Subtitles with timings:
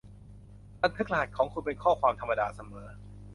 [0.81, 2.87] บันทึกรหัสของคุณเป็นข้อความธรรมดาเสมอ